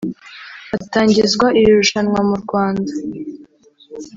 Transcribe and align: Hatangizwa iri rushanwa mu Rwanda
Hatangizwa 0.71 1.47
iri 1.59 1.71
rushanwa 1.79 2.19
mu 2.29 2.35
Rwanda 2.43 2.91